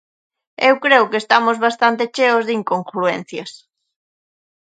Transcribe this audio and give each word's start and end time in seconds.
Eu 0.69 0.75
creo 0.83 1.09
que 1.09 1.21
estamos 1.23 1.57
bastante 1.65 2.03
cheos 2.15 2.43
de 2.45 2.53
incongruencias. 2.59 3.51